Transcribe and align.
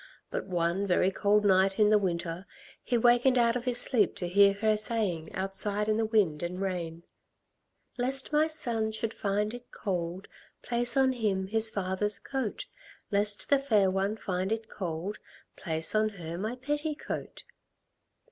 But 0.31 0.47
one 0.47 0.87
very 0.87 1.11
cold 1.11 1.45
night 1.45 1.77
in 1.77 1.91
the 1.91 1.99
winter, 1.99 2.47
he 2.83 2.97
wakened 2.97 3.37
out 3.37 3.55
of 3.55 3.65
his 3.65 3.79
sleep 3.79 4.15
to 4.15 4.27
hear 4.27 4.53
her 4.53 4.75
saying 4.75 5.31
outside 5.35 5.87
in 5.87 5.97
the 5.97 6.07
wind 6.07 6.41
and 6.41 6.59
rain: 6.59 7.03
"Lest 7.99 8.33
my 8.33 8.47
son 8.47 8.91
should 8.91 9.13
find 9.13 9.53
it 9.53 9.69
cold, 9.71 10.27
Place 10.63 10.97
on 10.97 11.13
him 11.13 11.45
his 11.45 11.69
father's 11.69 12.17
coat. 12.17 12.65
Lest 13.11 13.49
the 13.51 13.59
fair 13.59 13.91
one 13.91 14.17
find 14.17 14.51
it 14.51 14.67
cold, 14.71 15.19
Place 15.55 15.93
on 15.93 16.09
her 16.09 16.35
my 16.35 16.55
petticoat." 16.55 17.43